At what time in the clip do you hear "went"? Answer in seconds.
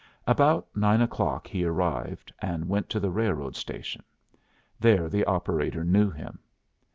2.67-2.89